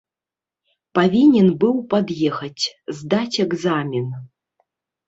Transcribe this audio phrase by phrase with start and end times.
[0.99, 2.63] Павінен быў пад'ехаць,
[3.03, 4.07] здаць экзамен.